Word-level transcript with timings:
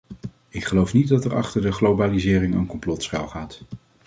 Ik 0.49 0.63
geloof 0.65 0.93
niet 0.93 1.07
dat 1.07 1.25
er 1.25 1.35
achter 1.35 1.61
de 1.61 1.71
globalisering 1.71 2.53
een 2.55 2.65
complot 2.65 3.03
schuilgaat. 3.03 3.61